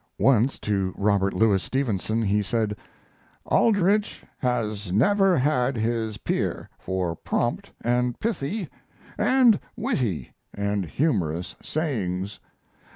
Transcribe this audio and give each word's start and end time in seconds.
Once, 0.17 0.57
to 0.57 0.95
Robert 0.97 1.31
Louis 1.31 1.61
Stevenson, 1.61 2.23
he 2.23 2.41
said: 2.41 2.75
"Aldrich 3.45 4.23
has 4.39 4.91
never 4.91 5.37
had 5.37 5.75
his 5.77 6.17
peer 6.17 6.67
for 6.79 7.15
prompt 7.15 7.71
and 7.81 8.19
pithy 8.19 8.67
and 9.15 9.59
witty 9.75 10.33
and 10.55 10.85
humorous 10.87 11.55
sayings. 11.61 12.39